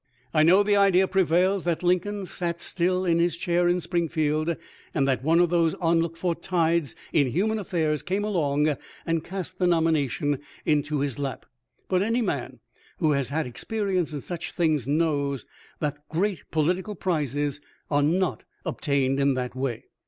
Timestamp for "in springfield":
3.67-4.57